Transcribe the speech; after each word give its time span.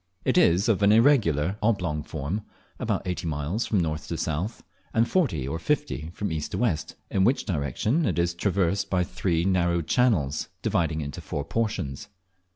It 0.25 0.35
is 0.35 0.67
of 0.67 0.81
an 0.81 0.91
irregular 0.91 1.57
oblong 1.61 2.01
form, 2.01 2.41
about 2.79 3.05
eighty 3.05 3.27
miles 3.27 3.67
from 3.67 3.79
north 3.79 4.07
to 4.07 4.17
south, 4.17 4.63
and 4.95 5.07
forty 5.07 5.47
or 5.47 5.59
fifty 5.59 6.09
from 6.15 6.31
east 6.31 6.53
to 6.53 6.57
west, 6.57 6.95
in 7.11 7.23
which 7.23 7.45
direction 7.45 8.07
it 8.07 8.17
is 8.17 8.33
traversed 8.33 8.89
by 8.89 9.03
three 9.03 9.45
narrow 9.45 9.83
channels, 9.83 10.47
dividing 10.63 11.01
it 11.01 11.05
into 11.05 11.21
four 11.21 11.43
portions. 11.45 12.07